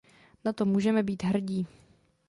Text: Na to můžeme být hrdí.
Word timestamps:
Na 0.45 0.53
to 0.53 0.65
můžeme 0.65 1.03
být 1.03 1.23
hrdí. 1.23 1.67